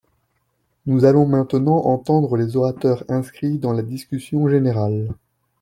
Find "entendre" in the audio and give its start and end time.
1.85-2.35